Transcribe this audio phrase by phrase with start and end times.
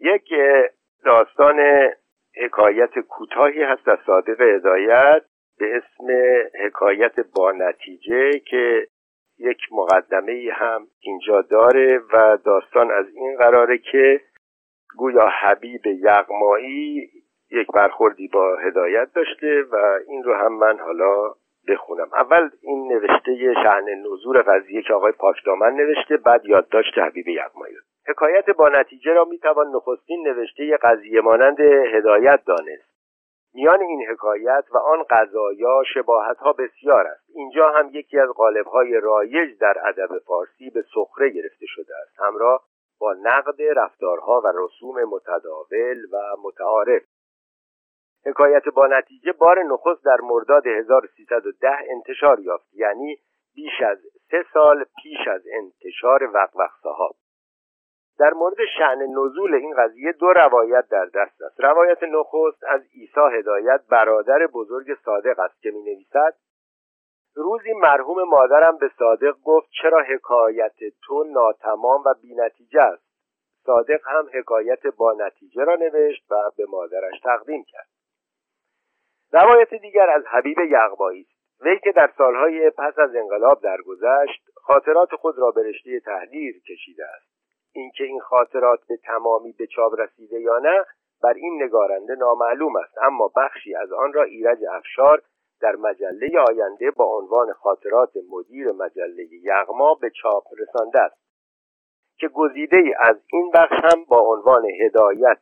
[0.00, 0.32] یک
[1.04, 1.60] داستان
[2.36, 5.22] حکایت کوتاهی هست از صادق هدایت
[5.58, 6.06] به اسم
[6.64, 8.86] حکایت با نتیجه که
[9.38, 14.20] یک مقدمه هم اینجا داره و داستان از این قراره که
[14.96, 17.10] گویا حبیب یغمایی
[17.50, 21.34] یک برخوردی با هدایت داشته و این رو هم من حالا
[21.68, 22.08] بخونم.
[22.14, 27.74] اول این نوشته شعن نزول قضیه که آقای پاکدامن نوشته بعد یادداشت حبیب یغمایی
[28.08, 31.60] حکایت با نتیجه را می‌توان نخستین نوشته قضیه مانند
[31.94, 32.96] هدایت دانست.
[33.54, 37.24] میان این حکایت و آن قضایا شباهت ها بسیار است.
[37.34, 42.20] اینجا هم یکی از قالب های رایج در ادب فارسی به سخره گرفته شده است.
[42.20, 42.64] همراه
[43.00, 47.02] با نقد رفتارها و رسوم متداول و متعارف.
[48.26, 52.66] حکایت با نتیجه بار نخست در مرداد 1310 انتشار یافت.
[52.74, 53.18] یعنی
[53.54, 53.98] بیش از
[54.30, 57.16] سه سال پیش از انتشار وقوق صحاب
[58.18, 61.60] در مورد شعن نزول این قضیه دو روایت در دست است.
[61.60, 66.34] روایت نخست از عیسی هدایت برادر بزرگ صادق است که می نویسد
[67.36, 73.06] روزی مرحوم مادرم به صادق گفت چرا حکایت تو ناتمام و بینتیجه است؟
[73.66, 77.88] صادق هم حکایت با نتیجه را نوشت و به مادرش تقدیم کرد.
[79.32, 81.36] روایت دیگر از حبیب یغبایی است.
[81.60, 87.04] وی که در سالهای پس از انقلاب درگذشت خاطرات خود را به رشته تحریر کشیده
[87.04, 87.35] است.
[87.76, 90.84] اینکه این خاطرات به تمامی به چاپ رسیده یا نه
[91.22, 92.98] بر این نگارنده نامعلوم است.
[93.02, 95.22] اما بخشی از آن را ایرج افشار
[95.60, 101.16] در مجله آینده با عنوان خاطرات مدیر مجله یغما به چاپ رسانده است
[102.18, 105.38] که گزیده ای از این بخش هم با عنوان هدایت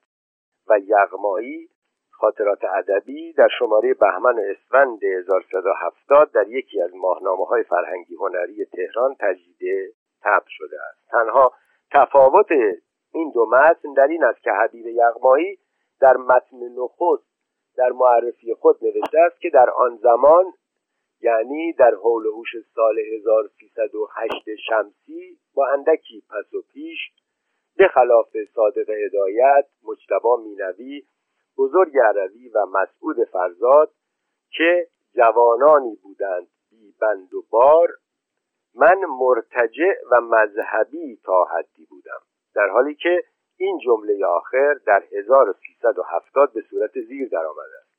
[0.68, 1.68] و یغمایی
[2.10, 9.16] خاطرات ادبی در شماره بهمن اسفند 1370 در یکی از ماهنامه های فرهنگی هنری تهران
[9.20, 11.08] تجدید ثبت شده است.
[11.10, 11.52] تنها
[11.94, 12.46] تفاوت
[13.12, 15.58] این دو متن در این است که حبیب یغمایی
[16.00, 17.34] در متن نخست
[17.76, 20.44] در معرفی خود نوشته است که در آن زمان
[21.20, 26.98] یعنی در حول هوش سال 1308 شمسی با اندکی پس و پیش
[27.76, 31.02] به خلاف صادق هدایت مجتبا مینوی
[31.58, 33.90] بزرگ عربی و مسعود فرزاد
[34.50, 37.88] که جوانانی بودند بی بند و بار
[38.74, 42.20] من مرتجع و مذهبی تا حدی بودم.
[42.54, 43.24] در حالی که
[43.56, 47.94] این جمله آخر در 1370 به صورت زیر درآمده است.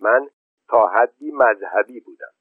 [0.00, 0.28] من
[0.68, 2.32] تا حدی مذهبی بودم.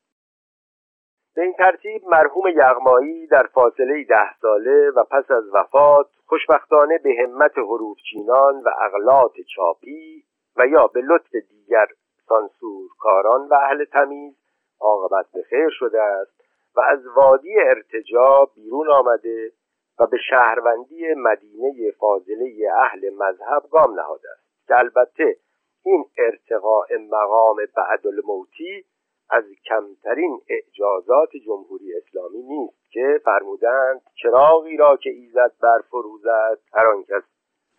[1.36, 7.09] به این ترتیب مرحوم یغمایی در فاصله ده ساله و پس از وفات خوشبختانه به
[7.24, 10.24] همت حروفچینان و اغلاط چاپی
[10.58, 11.88] و یا به لطف دیگر
[12.28, 14.36] سانسورکاران و اهل تمیز
[14.80, 16.42] عاقبت به خیر شده است
[16.76, 19.52] و از وادی ارتجا بیرون آمده
[20.00, 24.68] و به شهروندی مدینه فاضله اهل مذهب گام نهاده است.
[24.68, 25.38] که البته
[25.84, 28.86] این ارتقاء مقام بعد الموتی
[29.30, 37.24] از کمترین اعجازات جمهوری اسلامی نیست که فرمودند چراغی را که ایزد برفروزد هر آنکس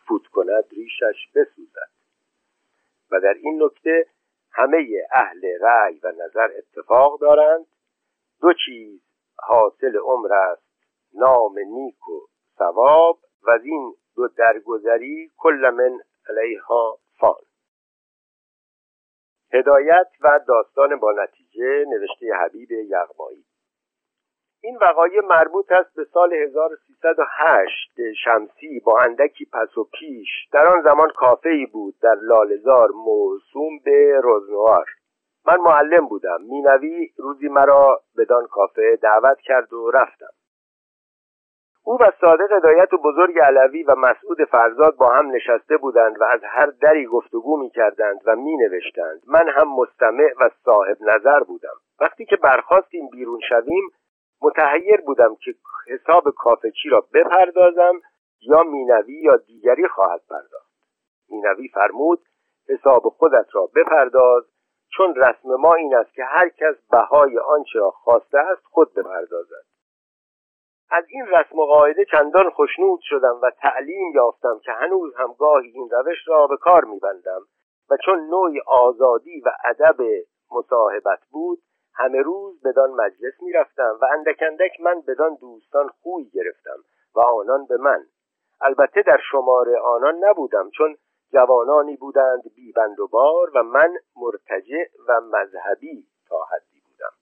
[0.06, 1.90] فوت کند ریشش بسوزد.
[3.10, 4.06] و در این نکته
[4.52, 7.66] همه اهل رأی و نظر اتفاق دارند.
[8.42, 9.00] دو چیز
[9.38, 10.62] حاصل عمر است
[11.14, 12.26] نام نیک و
[12.58, 15.98] ثواب و از این دو درگذری کل من
[16.28, 17.42] علیها فان.
[19.52, 23.44] هدایت و داستان با نتیجه نوشته حبیب یغمایی.
[24.62, 30.82] این وقایع مربوط است به سال 1308 شمسی با اندکی پس و پیش در آن
[30.82, 34.86] زمان کافه ای بود در لالزار موسوم به روزنوار
[35.46, 36.42] من معلم بودم.
[36.42, 40.32] مینوی روزی مرا بدان کافه دعوت کرد و رفتم.
[41.84, 46.24] او و صادق هدایت و بزرگ علوی و مسعود فرزاد با هم نشسته بودند و
[46.24, 51.40] از هر دری گفتگو می کردند و می نوشتند من هم مستمع و صاحب نظر
[51.40, 51.74] بودم.
[52.00, 53.90] وقتی که برخواستیم بیرون شویم
[54.42, 55.54] متحیر بودم که
[55.88, 58.00] حساب کافه چی را بپردازم
[58.40, 60.72] یا مینوی یا دیگری خواهد پرداخت.
[61.28, 62.20] مینوی فرمود
[62.68, 64.44] حساب خودت را بپرداز
[64.96, 69.64] چون رسم ما این است که هر کس بهای آنچه را خواسته است خود بپردازد.
[70.90, 75.70] از این رسم و قاعده چندان خوشنود شدم و تعلیم یافتم که هنوز هم گاهی
[75.70, 77.40] این روش را به کار میبندم
[77.90, 79.96] و چون نوعی آزادی و ادب
[80.52, 81.58] مصاحبت بود
[81.94, 86.84] همه روز بدان مجلس می‌رفتم و اندک اندک من بدان دوستان خوی گرفتم
[87.14, 88.04] و آنان به من.
[88.60, 90.96] البته در شمار آنان نبودم چون
[91.32, 97.12] جوانانی بودند بیبند و بار و من مرتجع و مذهبی تا حدی بودم.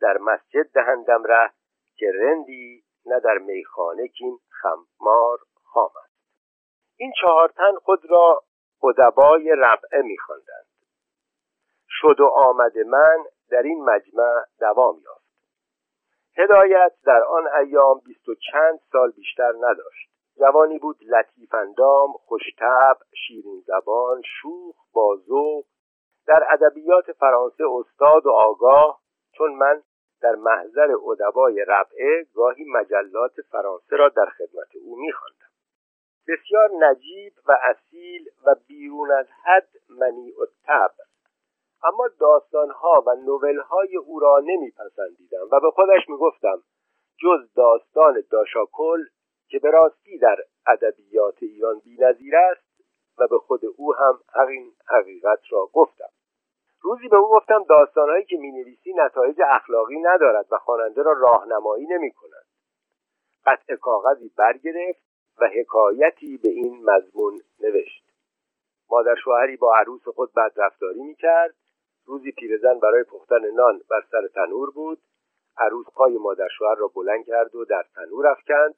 [0.00, 1.52] در مسجد دهندم ره
[1.96, 6.16] که رندی نه در میخانه کین خمار خام است.
[6.96, 8.42] این چهار تن خود را
[8.82, 10.66] ادبای ربعه میخواندند.
[11.88, 15.26] شد و آمد من در این مجمع دوام یافت.
[16.36, 20.15] هدایت در آن ایام بیست و چند سال بیشتر نداشت.
[20.38, 25.64] جوانی بود لطیف اندام خوشتب شیرین زبان شوخ بازو.
[26.26, 29.00] در ادبیات فرانسه استاد و آگاه.
[29.32, 29.82] چون من
[30.22, 35.46] در محضر ادبای ربعه گاهی مجلات فرانسه را در خدمت او میخواندم.
[36.28, 40.90] بسیار نجیب و اصیل و بیرون از حد منیع و تب
[41.84, 46.62] اما داستانها و نوولهای او را نمیپسندیدم و به خودش می‌گفتم
[47.22, 49.04] جز داستان داشاکل
[49.48, 52.66] که به راستی در ادبیات ایران بینظیر است
[53.18, 56.08] و به خود او هم همین حقیقت را گفتم.
[56.80, 62.10] روزی به او گفتم داستانهایی که می‌نویسی نتایج اخلاقی ندارد و خواننده را راهنمایی نمی
[62.10, 62.46] کند
[63.46, 65.00] قطع کاغذی برگرفت
[65.40, 68.04] و حکایتی به این مضمون نوشت.
[68.90, 71.54] مادر شوهری با عروس خود بدرفتاری می‌کرد.
[72.04, 74.98] روزی پیرزن برای پختن نان بر سر تنور بود.
[75.58, 78.74] عروس پای مادر شوهر را بلند کرد و در تنور افکند.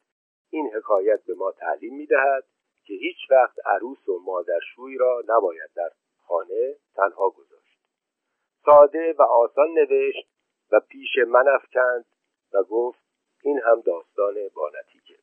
[0.51, 2.45] این حکایت به ما تعلیم می‌دهد
[2.85, 5.91] که هیچ وقت عروس و مادرشوی را نباید در
[6.27, 7.79] خانه تنها گذاشت.
[8.65, 10.29] ساده و آسان نوشت
[10.73, 12.05] و پیش من افکند
[12.55, 12.99] و گفت
[13.43, 15.19] این هم داستان با نتیجه.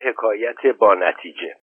[0.00, 1.56] حکایت با نتیجه.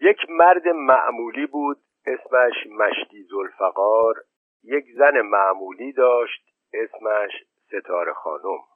[0.00, 4.24] یک مرد معمولی بود اسمش مشتی زلفقار
[4.62, 6.42] یک زن معمولی داشت
[6.72, 7.30] اسمش
[7.66, 8.75] ستاره خانم.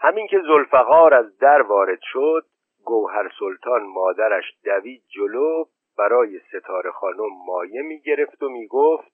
[0.00, 2.44] همین که زلفقار از در وارد شد
[2.84, 5.64] گوهر سلطان مادرش دوید جلو
[5.98, 9.12] برای ستاره خانم مایه می گرفت و می گفت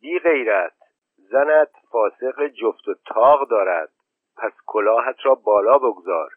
[0.00, 0.72] بی غیرت
[1.16, 3.92] زنت فاسق جفت و تاق دارد
[4.36, 6.30] پس کلاهت را بالا بگذار.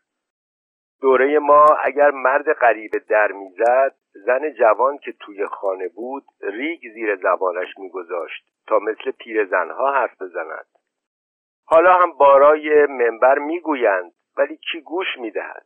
[1.01, 7.15] دوره ما اگر مرد غریب در می‌زد زن جوان که توی خانه بود ریگ زیر
[7.15, 10.76] زبانش میگذاشت تا مثل پیرزنها حرف بزند.
[11.69, 15.65] حالا هم بارای منبر می‌گویند ولی کی گوش می‌دهد؟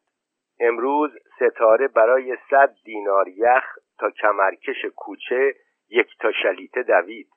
[0.60, 3.64] امروز ستاره برای صد دینار یخ
[4.00, 5.56] تا کمرکش کوچه
[5.90, 7.28] یک تا شلیته دوید.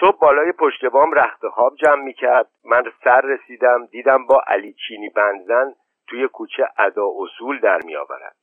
[0.00, 2.48] صبح بالای پشت بام رخت خواب جمع می‌کرد.
[2.64, 5.74] من سر رسیدم دیدم با علی چینی بنزن
[6.08, 8.36] توی کوچه ادا اصول در میآورد.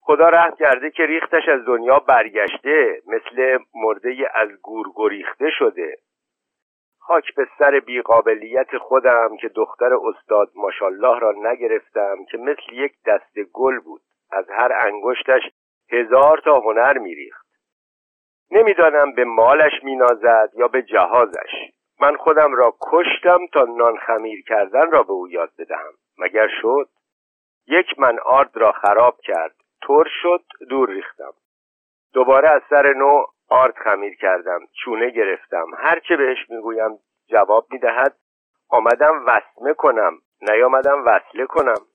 [0.00, 5.96] خدا رحم کرده که ریختش از دنیا برگشته مثل مرده از گور گریخته شده.
[7.06, 13.38] خاک به سر بیقابلیت خودم که دختر استاد ماشالله را نگرفتم که مثل یک دست
[13.52, 14.00] گل بود.
[14.30, 15.42] از هر انگشتش
[15.92, 17.46] هزار تا هنر میریخت.
[18.50, 21.50] نمی‌دانم به مالش مینازد یا به جهازش.
[22.00, 25.92] من خودم را کشتم تا نان خمیر کردن را به او یاد بدهم.
[26.18, 26.88] مگر شد؟
[27.66, 29.54] یک من آرد را خراب کرد.
[29.88, 31.32] تر شد دور ریختم.
[32.12, 36.98] دوباره از سر نو آرد خمیر کردم چونه گرفتم هرچه بهش می‌گویم
[37.28, 38.16] جواب می‌دهد.
[38.68, 40.12] آمدم وسمه کنم
[40.50, 41.86] نیامدم وصله کنم.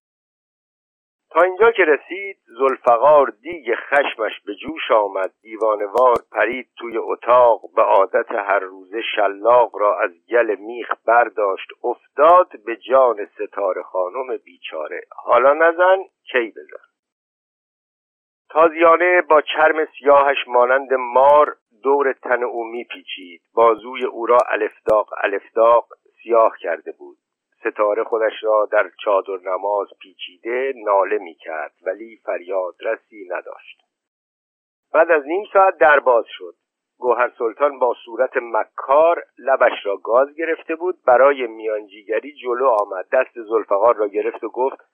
[1.31, 5.31] تا اینجا که رسید زلفقار دیگ خشمش به جوش آمد.
[5.42, 11.68] دیوانوار پرید توی اتاق به عادت هر روزه شلاق را از گل میخ برداشت.
[11.83, 15.01] افتاد به جان ستاره خانم بیچاره.
[15.25, 15.98] حالا نزن
[16.31, 16.91] کی بزن؟
[18.53, 23.41] تازیانه با چرم سیاهش مانند مار دور تن او میپیچید.
[23.53, 25.88] بازوی او را الفداق الفداق
[26.24, 27.17] سیاه کرده بود.
[27.60, 33.81] ستاره خودش را در چادر نماز پیچیده ناله می کرد ولی فریاد رسی نداشت.
[34.93, 36.55] بعد از نیم ساعت در باز شد.
[37.00, 40.96] گوهر سلطان با صورت مکار لبش را گاز گرفته بود.
[41.05, 43.05] برای میانجیگری جلو آمد.
[43.12, 44.90] دست زلفقار را گرفت و گفت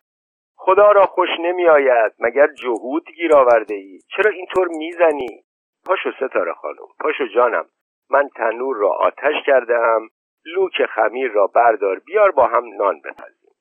[0.57, 5.43] خدا را خوش نمی آید مگر جهود گیر آورده ای چرا اینطور می‌زنی؟
[5.85, 7.65] پاشو ستاره خانم پاشو جانم.
[8.09, 10.09] من تنور را آتش کردم
[10.45, 13.51] لوک خمیر را بردار بیار با هم نان بپزیم.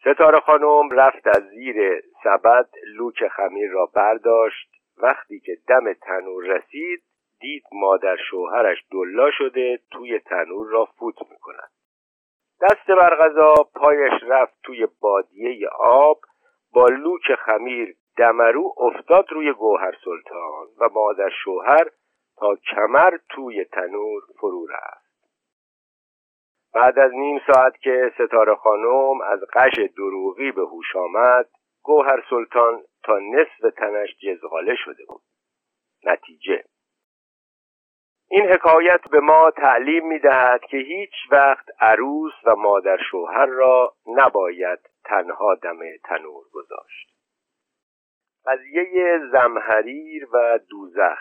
[0.00, 4.70] ستاره خانم رفت از زیر سبد لوک خمیر را برداشت.
[4.98, 7.02] وقتی که دم تنور رسید
[7.40, 11.70] دید مادر شوهرش دلا شده توی تنور را فوت می‌کند.
[12.60, 16.20] دست بر غذا پایش رفت توی بادیه آب
[16.72, 21.90] با لوک خمیر دمرو افتاد روی گوهر سلطان و مادر شوهر
[22.36, 25.06] تا کمر توی تنور فرو رفت.
[26.74, 31.48] بعد از نیم ساعت که ستاره خانم از قش دروغی به هوش آمد
[31.82, 35.22] گوهر سلطان تا نصف تنش جزغاله شده بود.
[36.04, 36.64] نتیجه
[38.28, 43.94] این حکایت به ما تعلیم می دهد که هیچ وقت عروس و مادر شوهر را
[44.06, 47.08] نباید تنها دم تنور گذاشت.
[48.46, 51.18] قضیه زمهریر و دوزخ.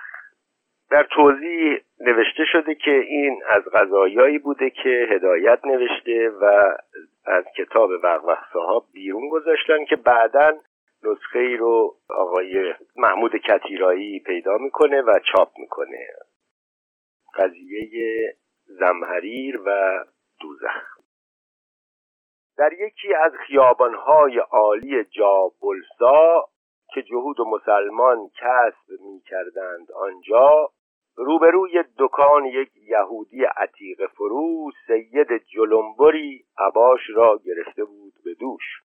[0.89, 6.45] در توضیح نوشته شده که این از غذایایی بوده که هدایت نوشته و
[7.25, 10.53] از کتاب وقوق ها بیرون گذاشتن که بعدا
[11.03, 16.07] نسخه ای رو آقای محمود کتیرایی پیدا می‌کنه و چاپ می‌کنه.
[17.35, 19.99] قضیه زمهریر و
[20.41, 20.95] دوزخ.
[22.57, 26.49] در یکی از خیابانهای عالی جابلسا
[26.93, 30.69] که جهود و مسلمان کسب می کردند آنجا
[31.15, 38.81] روبروی دکان یک یهودی عتیق فروش سید جلنبری عباش را گرفته بود به دوش.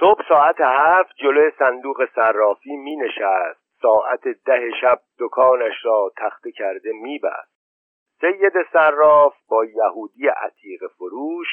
[0.00, 6.92] صبح ساعت هفت جلوی صندوق صرافی می نشست ساعت ده شب دکانش را تخته کرده
[6.92, 7.60] می بست
[8.20, 11.48] سید صراف با یهودی عتیق فروش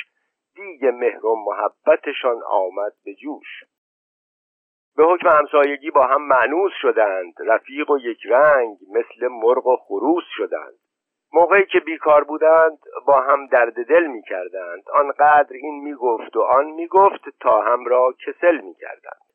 [0.56, 3.64] دیگ مهر و محبتشان آمد به جوش.
[4.98, 10.24] به حکم همسایگی با هم معنوس شدند رفیق و یک رنگ مثل مرغ و خروس
[10.38, 10.78] شدند.
[11.34, 16.42] موقعی که بیکار بودند با هم درد دل می کردند آنقدر این می گفت و
[16.42, 19.27] آن می گفت تا هم را کسل می کردند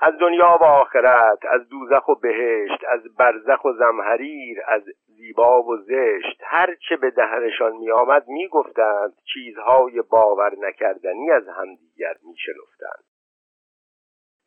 [0.00, 5.76] از دنیا و آخرت از دوزخ و بهشت از برزخ و زمهریر از زیبا و
[5.76, 13.04] زشت هرچه به دهنشان می آمد می گفتند چیزهای باور نکردنی از همدیگر می شنفتند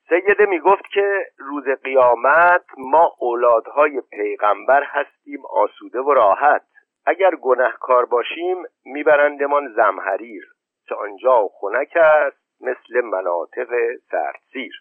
[0.10, 6.62] سیده می گفت که روز قیامت ما اولادهای پیغمبر هستیم آسوده و راحت.
[7.06, 10.44] اگر گنهکار باشیم میبرندمان زمهریر
[10.88, 13.70] که آنجا خنک است مثل مناطق
[14.12, 14.74] سردسیر.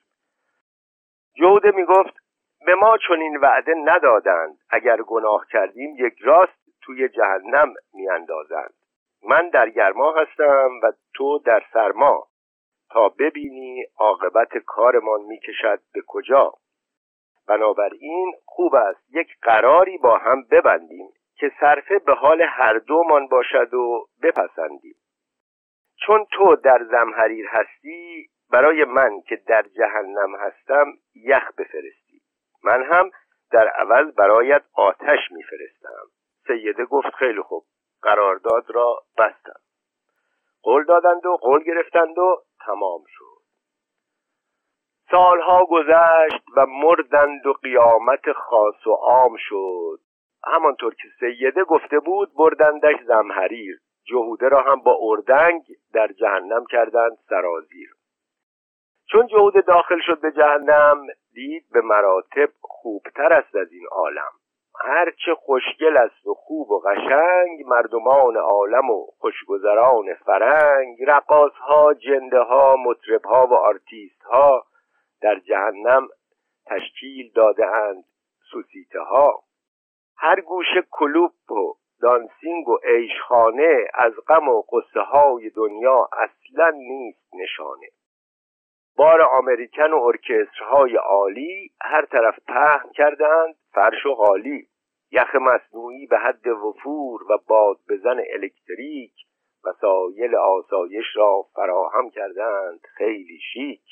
[1.39, 2.15] جوده می گفت
[2.67, 4.59] به ما چنین وعده ندادند.
[4.71, 8.75] اگر گناه کردیم یک راست توی جهنم میاندازند.
[9.29, 12.27] من در گرما هستم و تو در سرما.
[12.91, 16.53] تا ببینی عاقبت کارمان می‌کشد به کجا.
[17.49, 23.75] بنابراین خوب است یک قراری با هم ببندیم که صرفه به حال هر دومان باشد
[23.75, 24.97] و بپسندیم.
[26.07, 32.21] چون تو در زمهریر هستی برای من که در جهنم هستم یخ بفرستی.
[32.65, 33.11] من هم
[33.53, 36.07] در عوض برایت آتش میفرستم.
[36.47, 37.65] سیده گفت خیلی خوب.
[38.03, 39.61] قرارداد را بستم.
[40.63, 43.43] قول دادند و قول گرفتند و تمام شد.
[45.11, 49.99] سالها گذشت و مردند و قیامت خاص و عام شد.
[50.45, 53.79] همانطور که سیده گفته بود بردندش زمهریر.
[54.05, 55.63] جهوده را هم با اردنگ
[55.95, 57.98] در جهنم کردند سرازیر.
[59.11, 64.33] چون جهود داخل شد به جهنم دید به مراتب خوبتر است از این عالم.
[64.81, 72.41] هرچه خوشگل است و خوب و قشنگ مردمان عالم و خوشگذران فرنگ رقاص ها جنده
[72.41, 74.65] ها مطرب ها و آرتیست ها
[75.23, 76.09] در جهنم
[76.67, 78.05] تشکیل داده اند
[78.51, 79.43] société ها
[80.17, 87.35] هر گوشه کلوب و dancing و عیشخانه از غم و غصه های دنیا اصلا نیست
[87.35, 87.89] نشانه.
[88.99, 94.69] bar américain و ارکسترهای عالی هر طرف پهن کردند فرش و قالی.
[95.13, 99.13] یخ مصنوعی به حد وفور و باد بزن الکتریک
[99.65, 102.81] وسایل آسایش را فراهم کردند.
[102.97, 103.83] خیلی شیک.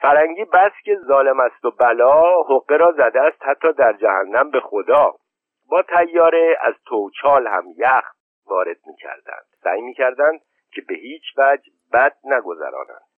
[0.00, 4.60] فرنگی بس که ظالم است و بلا حقه را زده است حتی در جهنم به
[4.60, 5.14] خدا.
[5.70, 8.04] با تیاره از توچال هم یخ
[8.46, 10.40] وارد می کردند سعی می کردند
[10.72, 13.09] که به هیچ وجه بد نگذرانند.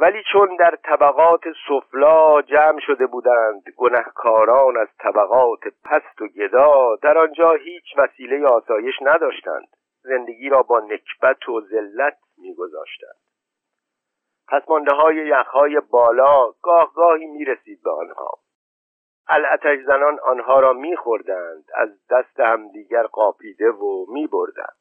[0.00, 7.18] ولی چون در طبقات سفلا جمع شده بودند گنهکاران از طبقات پست و گدا در
[7.18, 9.68] آنجا هیچ وسیله آسایش نداشتند.
[10.02, 13.16] زندگی را با نکبت و ذلت میگذاشتند.
[14.48, 18.30] پسمانده های یخهای بالا گاه گاهی می‌رسید به آنها.
[19.28, 24.79] الاتش زنان آنها را میخوردند از دست همدیگر قاپیده و میبردند.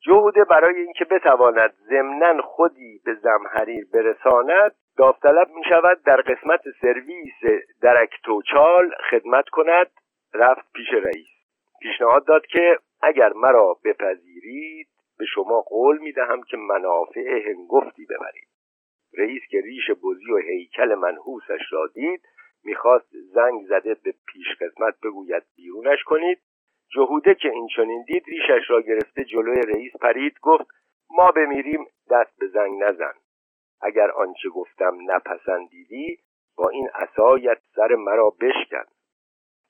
[0.00, 7.64] جهوده برای اینکه بتواند ضمنا خودی به زمهریر برساند داوطلب می شود در قسمت سرویس
[7.82, 9.86] درک توچال خدمت کند
[10.34, 11.26] رفت پیش رئیس.
[11.80, 14.86] پیشنهاد داد که اگر مرا بپذیرید
[15.18, 18.48] به شما قول می دهم که منافع هنگفتی ببرید.
[19.18, 22.20] رئیس که ریش بزی و هیکل منحوسش را دید
[22.64, 26.38] می‌خواست زنگ زده به پیش خدمت بگوید بیرونش کنید.
[26.94, 30.66] جهوده که این چنین دید ریشش را گرفته جلوی رئیس پرید گفت
[31.10, 33.14] ما بمیریم دست به زنگ نزن.
[33.80, 36.18] اگر آنچه گفتم نپسندیدی
[36.56, 38.84] با این عصایت سر مرا بشکن.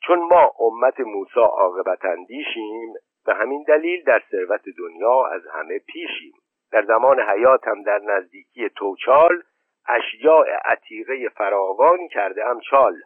[0.02, 2.94] چون ما امت موسی عاقبت اندیشیم
[3.26, 6.32] به همین دلیل در ثروت دنیا از همه پیشیم.
[6.72, 9.42] در زمان حیاتم در نزدیکی توچال
[9.88, 13.00] اشیاء عتیقه فراوانی کرده ام چال.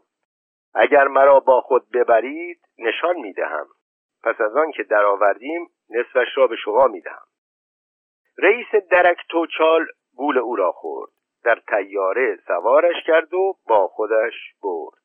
[0.74, 3.66] اگر مرا با خود ببرید نشان می‌دهم.
[4.22, 7.26] پس از آن که درآوردیم نصفش را به شما می‌دهم.
[8.38, 9.86] رئیس درک توچال
[10.16, 11.10] گول او را خورد.
[11.44, 15.00] در تیاره سوارش کرد و با خودش برد.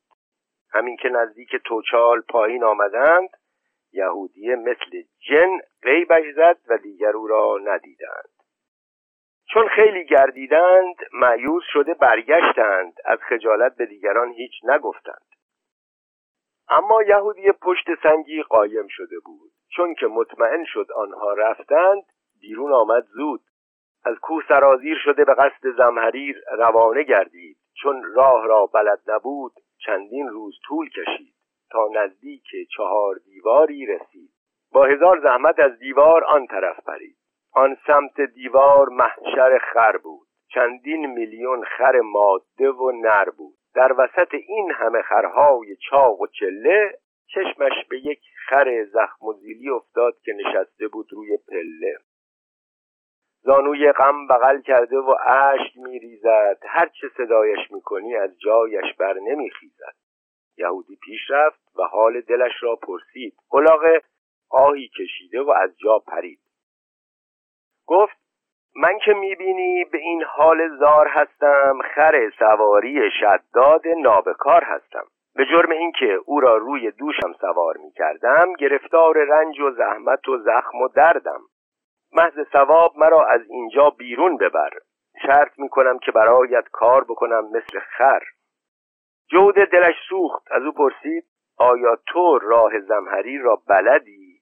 [0.72, 3.28] همین که نزدیک توچال پایین آمدند
[3.92, 8.28] یهودیه مثل جن غیبش زد و دیگر او را ندیدند.
[9.52, 12.92] چون خیلی گردیدند معیوز شده برگشتند.
[13.04, 15.35] از خجالت به دیگران هیچ نگفتند.
[16.68, 19.50] اما یهودی پشت سنگی قایم شده بود.
[19.76, 22.02] چون که مطمئن شد آنها رفتند
[22.40, 23.40] بیرون آمد زود.
[24.04, 27.56] از کوه سرازیر شده به قصد زمهریر روانه گردید.
[27.82, 29.52] چون راه را بلد نبود
[29.86, 31.34] چندین روز طول کشید
[31.70, 32.44] تا نزدیک
[32.76, 34.30] چهار دیواری رسید.
[34.72, 37.16] با هزار زحمت از دیوار آن طرف پرید.
[37.52, 40.26] آن سمت دیوار محشر خر بود.
[40.54, 43.54] چندین میلیون خر ماده و نر بود.
[43.76, 49.70] در وسط این همه خرهای چاق و چله چشمش به یک خر زخم و زیلی
[49.70, 51.98] افتاد که نشسته بود روی پله.
[53.40, 56.58] زانوی غم بغل کرده و اشک میریزد.
[56.62, 59.94] هر چه صدایش می‌کنی از جایش بر نمیخیزد.
[60.58, 63.36] یهودی پیش رفت و حال دلش را پرسید.
[63.50, 63.82] قلاق
[64.50, 66.40] آهی کشیده و از جا پرید.
[67.86, 68.25] گفت
[68.86, 75.04] من که می‌بینی به این حال زار هستم خر سواری شداد نابکار هستم.
[75.34, 80.78] به جرم اینکه او را روی دوشم سوار می‌کردم گرفتار رنج و زحمت و زخم
[80.78, 81.40] و دردم.
[82.12, 84.70] محض سواب مرا از اینجا بیرون ببر.
[85.22, 88.22] شرط می‌کنم که برایت کار بکنم مثل خر.
[89.30, 90.42] جود دلش سوخت.
[90.50, 91.24] از او پرسید
[91.58, 94.40] آیا تو راه زمهری را بلدی؟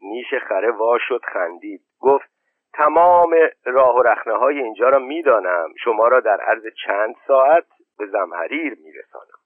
[0.00, 1.80] نیش خره وا شد خندید.
[2.00, 2.41] گفت
[2.74, 5.74] تمام راه و رخنه های اینجا را می‌دانم.
[5.84, 7.66] شما را در عرض چند ساعت
[7.98, 9.42] به زمهریر میرسانم.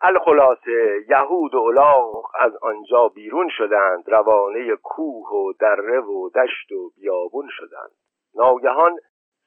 [0.00, 4.04] الخلاصه یهود و الاغ از آنجا بیرون شدند.
[4.06, 7.90] روانه کوه و دره و دشت و بیابون شدند.
[8.34, 8.98] ناگهان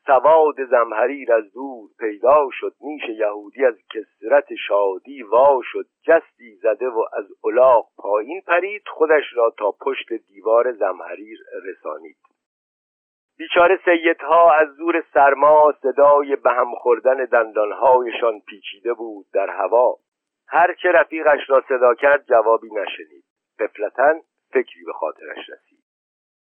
[0.06, 2.76] سواد زمهریر از دور پیدا شد.
[2.82, 5.86] نیش یهودی از کسرت شادی وا شد.
[6.04, 8.82] جستی زده و از الاغ پایین پرید.
[8.88, 12.18] خودش را تا پشت دیوار زمهریر رسانید.
[13.40, 19.96] بیچاره سیدها از زور سرما صدای به هم خوردن دندانهایشان پیچیده بود در هوا.
[20.48, 23.24] هر که رفیقش را صدا کرد جوابی نشنید.
[23.60, 24.20] قفلتا
[24.54, 25.80] فکری به خاطرش رسید.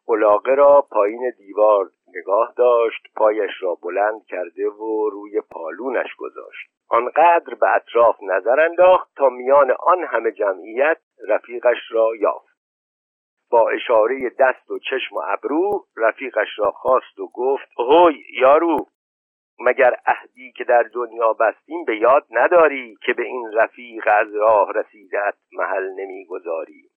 [0.09, 6.71] علاقه را پایین دیوار نگاه داشت پایش را بلند کرده و روی پالونش گذاشت.
[6.89, 12.54] آنقدر به اطراف نظر انداخت تا میان آن همه جمعیت رفیقش را یافت.
[13.51, 18.87] با اشاره دست و چشم و ابرو رفیقش را خواست و گفت هوی یارو
[19.61, 24.73] مگر عهدی که در دنیا بستیم به یاد نداری که به این رفیق از راه
[24.73, 26.91] رسیدت محل نمی‌گذاری؟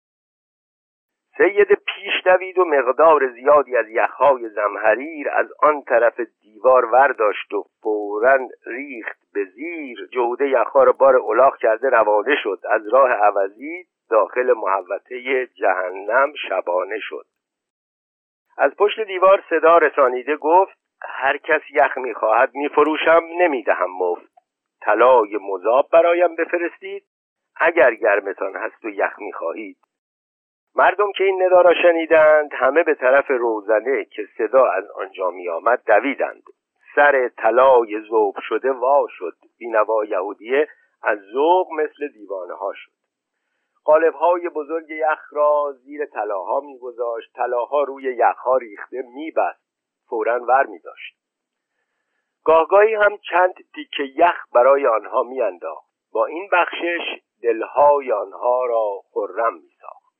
[1.37, 7.63] سید پیش دوید و مقدار زیادی از یخهای زمهریر از آن طرف دیوار ورداشت و
[7.81, 10.07] فورا ریخت به زیر.
[10.11, 12.59] جوده یخها را بار الاغ کرده روانه شد.
[12.69, 17.25] از راه عوضی داخل محوطه جهنم شبانه شد.
[18.57, 24.31] از پشت دیوار صدا رسانیده گفت هر کس یخ می‌خواهد میفروشم نمی‌دهم مفت.
[24.81, 27.03] طلای مذاب برایم بفرستید.
[27.55, 29.77] اگر گرمتان هست و یخ می‌خواهید.
[30.75, 35.81] مردم که این ندا را شنیدند همه به طرف روزنه که صدا از آنجا میآمد
[35.87, 36.43] دویدند.
[36.95, 39.33] سر طلای ذوب شده وا شد.
[39.59, 40.67] بینوا یهودیه
[41.03, 42.91] از ذوق مثل دیوانه ها شد.
[43.87, 47.33] قالب های بزرگ یخ را زیر طلاها میگذاشت.
[47.33, 49.63] طلاها روی یخها ریخته میبست.
[50.09, 51.17] فورا ور می داشت
[52.43, 55.87] گاهگاهی هم چند تیکه یخ برای آنها میانداخت.
[56.11, 60.13] با این بخشش دلهای آنها را خرم می ساخت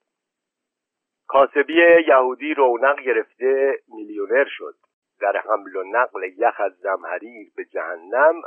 [1.28, 4.76] کاسبی یهودی رونق گرفته میلیونر شد.
[5.20, 8.42] در حمل و نقل یخ از زمهریر به جهنم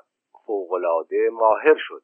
[0.47, 2.03] فوقالعاده ماهر شد.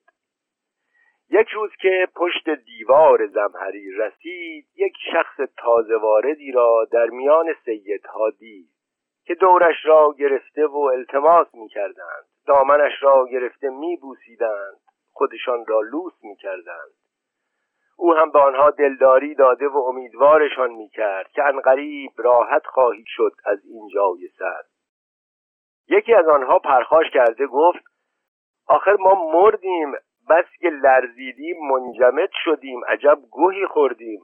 [1.31, 8.31] یک روز که پشت دیوار زمهریر رسید یک شخص تازه واردی را در میان سیدها
[8.31, 8.69] دید
[9.25, 14.81] که دورش را گرفته و التماس می کردند دامنش را گرفته می بوسیدند
[15.13, 16.93] خودشان را لوس می کردند
[17.97, 23.33] او هم به آنها دلداری داده و امیدوارشان می کرد که انقریب راحت خواهی شد
[23.45, 24.63] از این جای سر.
[25.89, 27.85] یکی از آنها پرخاش کرده گفت
[28.67, 29.93] آخر ما مردیم
[30.31, 34.21] بس که لرزیدیم منجمد شدیم عجب گوهی خوردیم.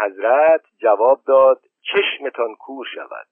[0.00, 3.26] حضرت جواب داد چشمتان کور شود.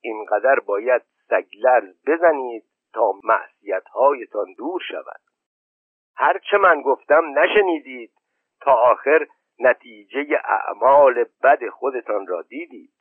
[0.00, 5.20] اینقدر باید سگلرز بزنید تا معصیتهایتان دور شود.
[6.16, 8.12] هرچه من گفتم نشنیدید.
[8.60, 9.26] تا آخر
[9.58, 12.92] نتیجه اعمال بد خودتان را دیدید.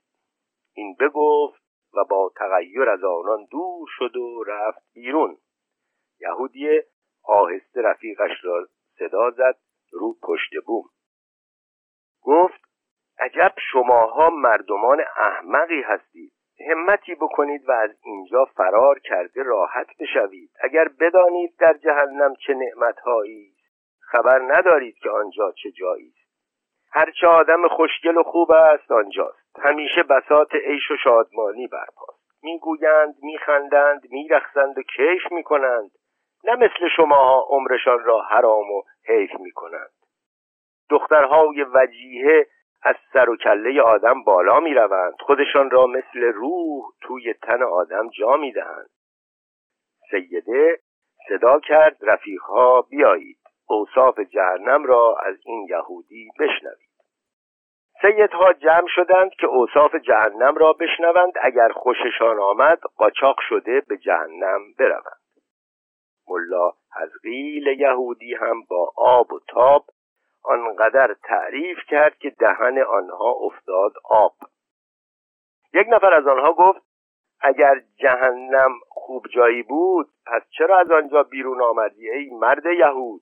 [0.75, 1.61] این بگفت
[1.93, 5.37] و با تغییر از آنان دور شد و رفت بیرون.
[6.19, 6.81] یهودی
[7.23, 8.67] آهسته رفیقش را
[8.99, 9.55] صدا زد
[9.91, 10.89] رو پشت بوم.
[12.21, 12.61] گفت
[13.19, 16.33] عجب شماها مردمان احمقی هستید.
[16.69, 20.51] همتی بکنید و از اینجا فرار کرده راحت بشوید.
[20.63, 23.55] اگر بدانید در جهنم چه نعمتهایی
[23.99, 26.31] خبر ندارید که آنجا چه جایی است.
[26.91, 29.59] هرچه آدم خوشگل و خوب است آنجاست.
[29.59, 32.43] همیشه بسات عیش و شادمانی برپاست.
[32.43, 35.91] می‌گویند میخندند میرخسند و کیف می‌کنند.
[36.43, 39.91] نه مثل شماها عمرشان را حرام و حیف می‌کنند.
[40.89, 42.47] دخترهای وجیهه
[42.83, 48.09] از سر و کله آدم بالا می روند خودشان را مثل روح توی تن آدم
[48.09, 48.89] جا می دهند
[50.11, 50.79] سیده
[51.29, 53.37] صدا کرد رفیقها بیایید.
[53.69, 56.91] اوصاف جهنم را از این یهودی بشنوید.
[58.01, 61.33] سیدها جمع شدند که اوصاف جهنم را بشنوند.
[61.41, 65.20] اگر خوششان آمد قاچاق شده به جهنم بروند.
[67.11, 69.85] حزقیل یهودی هم با آب و تاب
[70.43, 74.33] آنقدر تعریف کرد که دهن آنها افتاد آب.
[75.73, 76.81] یک نفر از آنها گفت
[77.41, 83.21] اگر جهنم خوب جایی بود پس چرا از آنجا بیرون آمدی ای مرد یهود؟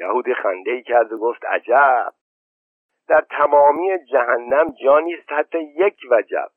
[0.00, 2.12] یهود خنده ای کرد و گفت عجب!
[3.08, 6.50] در تمامی جهنم جانیست حتی یک وجب.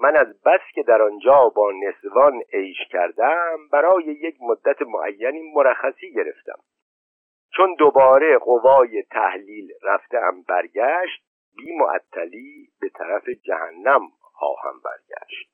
[0.00, 6.12] من از بس که در آنجا با نسوان عیش کردم برای یک مدت معینی مرخصی
[6.12, 6.58] گرفتم.
[7.56, 11.22] چون دوباره قوای تحلیل رفتم برگشت
[11.56, 15.50] بی معطلی به طرف جهنم خواهم برگشت.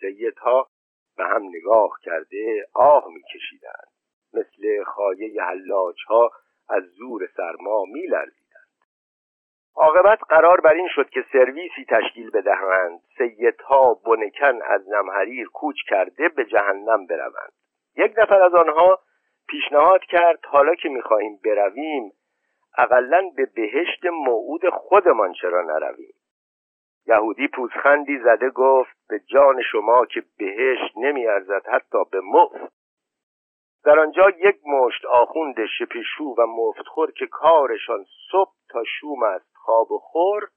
[0.00, 0.68] سیدها
[1.16, 3.88] به هم نگاه کرده آه میکشیدند.
[4.34, 6.30] مثل خایه حلاج ها
[6.68, 8.37] از زور سرما میلرزیدند
[9.80, 13.00] عاقبت قرار بر این شد که سرویسی تشکیل بدهند.
[13.18, 17.52] سیدها بنکن از نمحریر کوچ کرده به جهنم بروند.
[17.96, 18.98] یک نفر از آنها
[19.48, 22.12] پیشنهاد کرد حالا که می‌خواهیم برویم
[22.78, 26.14] اقلا به بهشت موعود خودمان چرا نرویم؟
[27.06, 32.72] یهودی پوزخندی زده گفت به جان شما که بهشت نمیارزد حتی به مفت.
[33.84, 39.92] در آنجا یک مشت آخوند شپشو و مفتخور که کارشان صبح تا شوم است خواب
[39.92, 40.48] و خور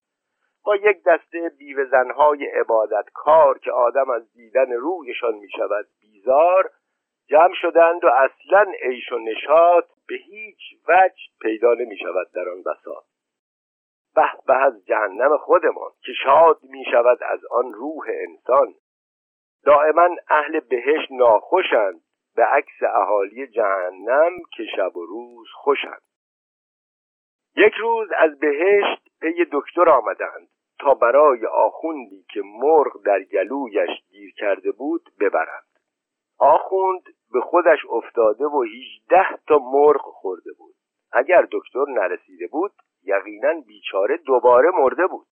[0.65, 6.71] با یک دسته بیوه زنهای عبادت کار که آدم از دیدن رویشان می شود بیزار
[7.27, 12.63] جمع شدند و اصلا عیش و نشاط به هیچ وجه پیدا نمی شود در آن
[12.63, 13.03] بساط
[14.15, 18.73] به به از جهنم خودمان که شاد می شود از آن روح انسان.
[19.65, 22.01] دائما اهل بهشت ناخوشند
[22.35, 26.01] به عکس اهالی جهنم که شب و روز خوشند.
[27.55, 30.47] یک روز از بهشت پی دکتر آمدند
[30.79, 35.71] تا برای آخوندی که مرغ در گلویش گیر کرده بود ببرند.
[36.39, 40.75] آخوند به خودش افتاده و هیچده تا مرغ خورده بود.
[41.11, 42.71] اگر دکتر نرسیده بود
[43.03, 45.27] یقینا بیچاره دوباره مرده بود.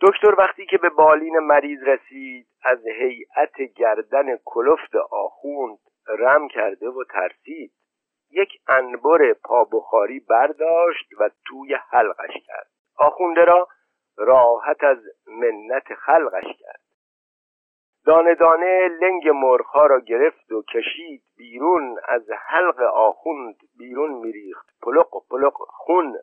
[0.00, 5.78] دکتر وقتی که به بالین مریض رسید از هیئت گردن کلفت آخوند
[6.08, 7.72] رم کرده و ترسید.
[8.34, 12.70] یک انبر پابخاری برداشت و توی حلقش کرد.
[12.96, 13.68] آخونده را
[14.16, 16.80] راحت از منت خلقش کرد.
[18.06, 21.98] دانه دانه لنگ مرغها را گرفت و کشید بیرون.
[22.08, 24.66] از حلق آخوند بیرون میریخت.
[24.82, 26.16] پلق پلق خون.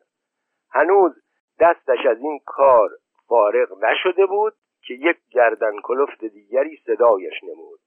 [0.70, 1.22] هنوز
[1.60, 2.90] دستش از این کار
[3.28, 4.54] فارغ نشده بود
[4.86, 7.80] که یک گردن کلفت دیگری صدایش نمود.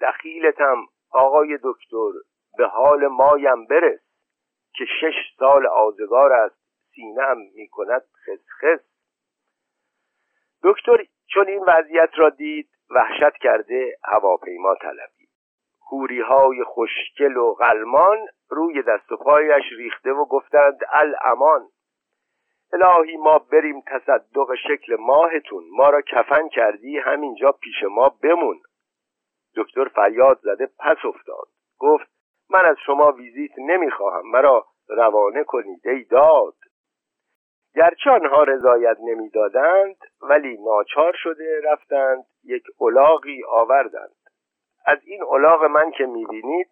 [0.00, 2.12] دخیلتم آقای دکتر
[2.58, 4.00] به حال مایم برس
[4.74, 6.56] که شش سال آزگار است
[6.94, 8.84] سینم می‌کند خسخس.
[10.62, 15.28] دکتر چون این وضعیت را دید وحشت کرده هواپیما طلبید.
[15.78, 21.68] خوری های خوشگل و غلمان روی دست و پایش ریخته و گفتند الامان
[22.72, 28.60] الهی ما بریم تصدق شکل ماهتون ما را کفن کردی همینجا پیش ما بمون.
[29.56, 31.48] دکتر فریاد زده پس افتاد.
[31.78, 32.13] گفت
[32.50, 34.30] من از شما ویزیت نمی‌خواهم.
[34.30, 36.54] مرا روانه کنید ای داد.
[37.74, 44.16] گرچه آنها رضایت نمی‌دادند ولی ناچار شده رفتند یک الاغی آوردند.
[44.86, 46.68] از این الاغ من که می‌بینید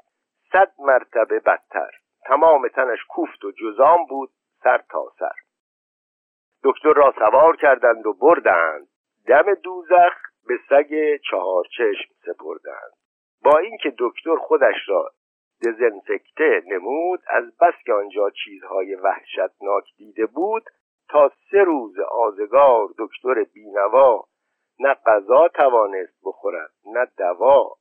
[0.53, 1.91] صد مرتبه بدتر.
[2.25, 4.31] تمام تنش کوفت و جزام بود
[4.63, 5.35] سر تا سر.
[6.65, 8.89] دکتر را سوار کردند و بردند.
[9.27, 10.15] دم دوزخ
[10.47, 12.93] به سگ چهار چشم سپردند.
[13.45, 15.11] با اینکه دکتر خودش را
[15.63, 20.65] دزنفکته نمود از بس که آنجا چیزهای وحشتناک دیده بود
[21.09, 24.25] تا سه روز آزگار دکتر بینوا
[24.81, 27.77] نه غذا توانست بخورد نه دوا.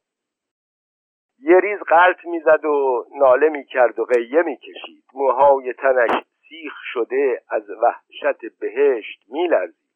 [1.39, 5.03] یه ریز قلط می‌زد و ناله می‌کرد و قیه می‌کشید.
[5.13, 9.91] موهای تنش سیخ شده از وحشت بهشت میلرزید.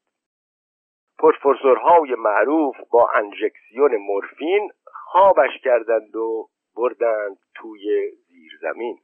[1.19, 8.97] پروفسورهای معروف با انژکسیون مورفین خوابش کردند و بردند توی زیرزمین.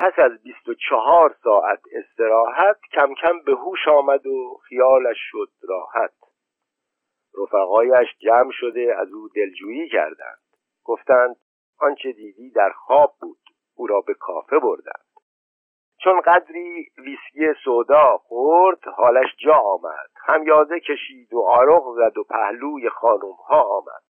[0.00, 5.48] پس از بیست و چهار ساعت استراحت کم کم به هوش آمد و خیالش شد
[5.68, 6.14] راحت.
[7.38, 10.38] رفقایش جمع شده از او دلجویی کردند.
[10.84, 11.36] گفتند
[11.78, 13.38] آنچه دیدی در خواب بود
[13.74, 15.04] او را به کافه بردند.
[16.04, 20.10] چون قدری ویسکی سودا خورد حالش جا آمد.
[20.26, 24.02] خمیازه کشید و آرق زد و پهلوی خانم ها آمد.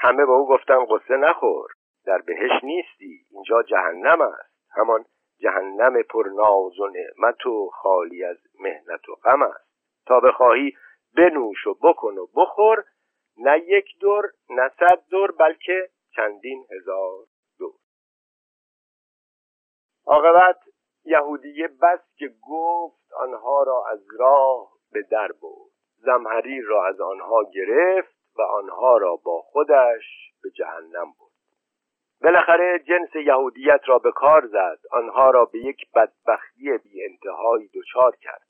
[0.00, 1.70] همه به او گفتن قصه نخور
[2.06, 4.54] در بهش نیستی اینجا جهنم است.
[4.70, 5.04] همان
[5.40, 9.68] جهنم پر ناز و نعمت و خالی از مهنت و غم است.
[10.06, 10.72] تا بخواهی
[11.16, 12.84] بنوش و بکن و بخور
[13.36, 17.24] نه یک دور نه صد دور بلکه چندین هزار
[17.58, 17.74] دور.
[20.06, 20.60] عاقبت
[21.04, 25.70] یهودیه بس که گفت آنها را از راه به در برد.
[25.96, 31.28] زمهریر را از آنها گرفت و آنها را با خودش به جهنم برد.
[32.22, 34.78] بالاخره جنس یهودیت را به کار زد.
[34.90, 38.48] آنها را به یک بدبختی بی انتهایی دچار کرد.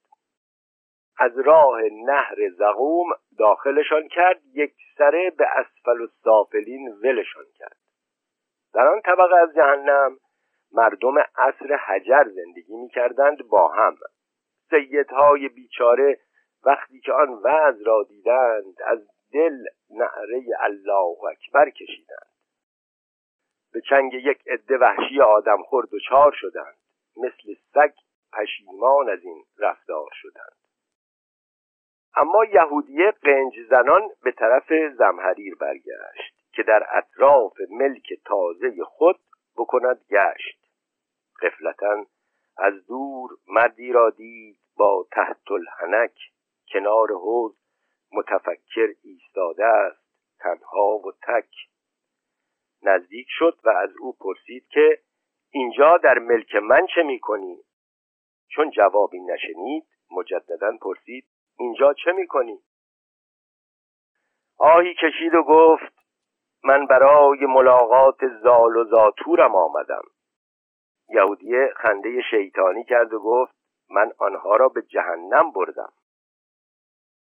[1.19, 3.07] از راه نهر زقوم
[3.39, 7.77] داخلشان کرد یک سره به اسفل و سافلین ولشان کرد.
[8.75, 10.19] در آن طبقه از جهنم
[10.73, 13.97] مردم عصر حجر زندگی می کردند با هم.
[14.71, 16.19] سیدهای بیچاره
[16.65, 18.99] وقتی که آن وضع را دیدند از
[19.33, 22.33] دل نعره الله اکبر کشیدند.
[23.73, 26.77] به چنگ یک عده وحشی آدم و چار شدند.
[27.17, 27.93] مثل سگ
[28.33, 30.57] پشیمان از این رفتار شدند.
[32.17, 39.21] اما یهودیه قنج زنان به طرف زمهریر برگشت که در اطراف ملک تازه خود
[39.57, 40.59] بکند گشت.
[41.43, 42.07] قفلتا
[42.59, 46.15] از دور مردی را دید با تحت الحنک
[46.73, 47.57] کنار حوز
[48.13, 51.51] متفکر ایستاده است تنها و تک.
[52.83, 55.03] نزدیک شد و از او پرسید که
[55.51, 57.59] اینجا در ملک من چه می‌کنی؟
[58.49, 61.25] چون جوابی نشنید مجددا پرسید
[61.59, 62.59] اینجا چه می‌کنی؟
[64.59, 65.99] آهی کشید و گفت
[66.65, 70.03] من برای ملاقات زال و زاتورم آمدم.
[71.09, 73.55] یهودیه خنده شیطانی کرد و گفت
[73.91, 75.93] من آنها را به جهنم بردم.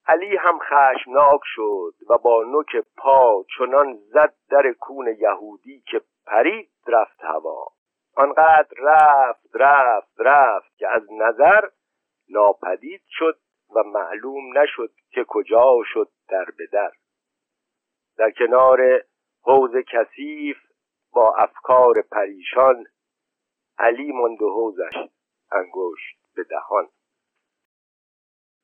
[0.09, 6.69] علی هم خشمناک شد و با نوک پا چنان زد در کون یهودی که پرید
[6.87, 7.67] رفت هوا.
[8.15, 11.69] آنقدر رفت رفت رفت که از نظر
[12.29, 13.39] ناپدید شد
[13.75, 16.91] و معلوم نشد که کجا شد در به در.
[18.37, 19.03] کنار
[19.43, 20.57] حوز کثیف
[21.13, 22.85] با افکار پریشان
[23.77, 24.95] علی مند حوزش
[25.51, 26.87] انگشت به دهان.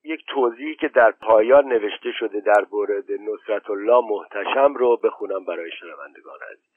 [0.06, 5.72] یک توضیحی که در پایان نوشته شده در مورد نصرت الله محتشم رو بخونم برای
[5.72, 6.76] شنوندگان عزیز.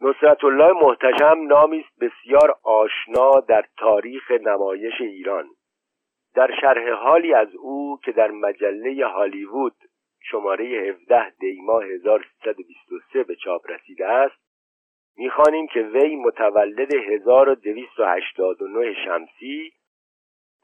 [0.00, 5.48] نصرت الله محتشم نامی است بسیار آشنا در تاریخ نمایش ایران.
[6.34, 9.74] در شرح حالی از او که در مجله هالیوود
[10.30, 14.36] شماره 17 دیما 1323 به چاپ رسیده است
[15.16, 19.72] می‌خوانیم که وی متولد 1289 شمسی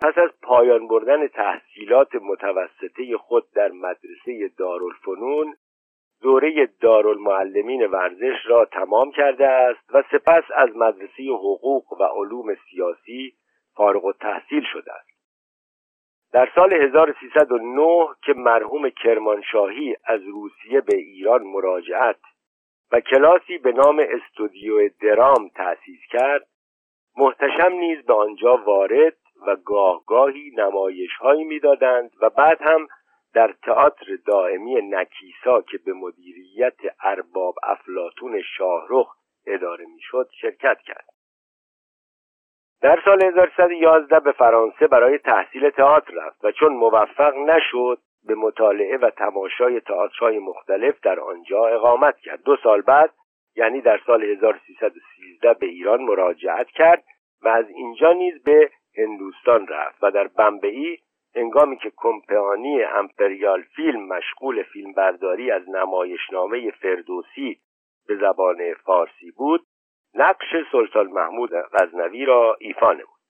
[0.02, 5.56] پس از پایان بردن تحصیلات متوسطه خود در مدرسه دارالفنون
[6.22, 13.34] دوره دارالمعلمین ورزش را تمام کرده است و سپس از مدرسه حقوق و علوم سیاسی
[13.74, 15.12] فارغ تحصیل شده است.
[16.32, 22.20] در سال 1309 که مرحوم کرمانشاهی از روسیه به ایران مراجعت
[22.92, 26.46] و کلاسی به نام استودیو درام تأسیس کرد
[27.16, 32.86] محتشم نیز به آنجا وارد و گاه گاهی نمایش هایی می‌دادند و بعد هم
[33.34, 39.14] در تئاتر دائمی نکیسا که به مدیریت ارباب افلاتون شاهرخ
[39.46, 41.04] اداره می‌شد شرکت کرد.
[42.82, 48.96] در سال 1311 به فرانسه برای تحصیل تئاتر رفت و چون موفق نشد به مطالعه
[48.96, 52.42] و تماشای تئاترهای مختلف در آنجا اقامت کرد.
[52.42, 53.10] دو سال بعد
[53.56, 57.04] یعنی در سال 1313 به ایران مراجعت کرد
[57.42, 60.98] و از اینجا نیز به هندوستان رفت و در بمبئی
[61.36, 67.58] هنگامی که کمپانی امپریال فیلم مشغول فیلمبرداری از نمایشنامه فردوسی
[68.08, 69.66] به زبان فارسی بود
[70.14, 73.22] نقش سلطان محمود غزنوی را ایفا نمود.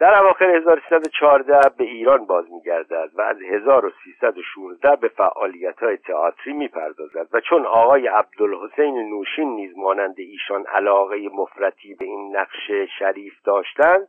[0.00, 7.28] در اواخر 1314 به ایران باز میگردد و از 1316 به فعالیت های تئاتری می‌پردازد
[7.32, 14.08] و چون آقای عبدالحسین نوشین نیز مانند ایشان علاقه مفرتی به این نقش شریف داشتند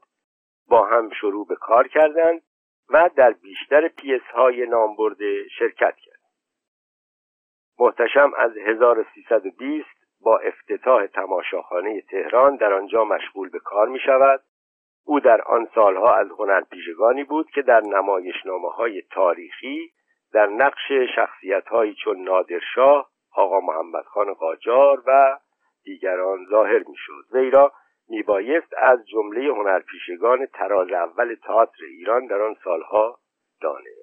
[0.71, 2.41] با هم شروع به کار کردند
[2.89, 6.19] و در بیشتر پیس های نامبرده شرکت کرد
[7.79, 9.87] محتشم از 1320
[10.21, 14.43] با افتتاح تماشاخانه تهران در آنجا مشغول به کار می شود
[15.05, 19.91] او در آن سالها از هنرپیشگانی بود که در نمایشنامه های تاریخی
[20.33, 25.39] در نقش شخصیت هایی چون نادرشاه آقا محمد خان قاجار و
[25.83, 27.71] دیگران ظاهر می شد وی را
[28.11, 33.19] میبایست از جمله هنرپیشگان تراز اول تئاتر ایران در آن سالها
[33.61, 34.00] دانست